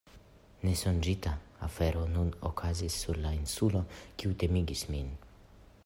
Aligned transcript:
Nesonĝita 0.67 1.33
afero 1.67 2.01
nun 2.15 2.31
okazis 2.51 2.97
sur 3.03 3.21
la 3.27 3.35
insulo 3.41 3.83
kiu 4.23 4.35
timegis 4.45 4.85
min. 4.95 5.15